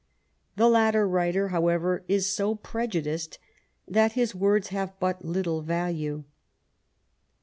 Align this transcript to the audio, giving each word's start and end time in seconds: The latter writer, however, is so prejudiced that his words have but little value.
The 0.55 0.67
latter 0.67 1.07
writer, 1.07 1.49
however, 1.49 2.03
is 2.07 2.25
so 2.25 2.55
prejudiced 2.55 3.37
that 3.87 4.13
his 4.13 4.33
words 4.33 4.69
have 4.69 4.99
but 4.99 5.23
little 5.23 5.61
value. 5.61 6.23